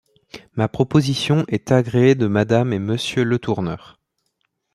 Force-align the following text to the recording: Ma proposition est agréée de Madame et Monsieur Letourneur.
Ma 0.55 0.67
proposition 0.67 1.45
est 1.47 1.71
agréée 1.71 2.15
de 2.15 2.25
Madame 2.25 2.73
et 2.73 2.79
Monsieur 2.79 3.21
Letourneur. 3.21 3.99